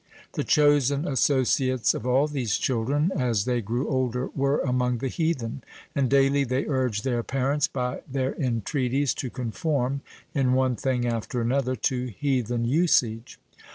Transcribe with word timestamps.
The 0.33 0.43
chosen 0.43 1.07
associates 1.07 1.93
of 1.93 2.07
all 2.07 2.25
these 2.25 2.57
children, 2.57 3.11
as 3.15 3.45
they 3.45 3.61
grew 3.61 3.87
older, 3.87 4.31
were 4.35 4.57
among 4.61 4.97
the 4.97 5.09
heathen; 5.09 5.63
and 5.93 6.09
daily 6.09 6.43
they 6.43 6.65
urged 6.65 7.03
their 7.03 7.21
parents, 7.21 7.67
by 7.67 8.01
their 8.11 8.33
entreaties, 8.41 9.13
to 9.13 9.29
conform, 9.29 10.01
in 10.33 10.53
one 10.53 10.75
thing 10.75 11.05
after 11.05 11.39
another, 11.39 11.75
to 11.75 12.07
heathen 12.07 12.65
usage. 12.65 13.37